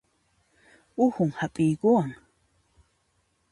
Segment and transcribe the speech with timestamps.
[1.05, 2.09] Uhun hap'iruwan